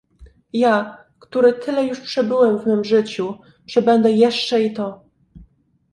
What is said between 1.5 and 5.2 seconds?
już tyle przebyłem w mem życiu, przebędę jeszcze i to."